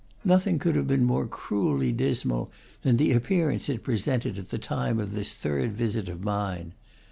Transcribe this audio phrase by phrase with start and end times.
[0.25, 2.49] Nothing could have been more cruelly dismal
[2.81, 6.73] than the appearance it presented at the time of this third visit of mine.